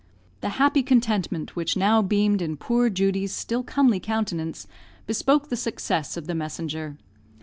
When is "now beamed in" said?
1.77-2.57